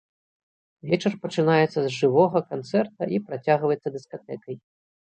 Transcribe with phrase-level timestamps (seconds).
[0.91, 4.55] Вечар пачынаецца з жывога канцэрта і працягваецца дыскатэкай.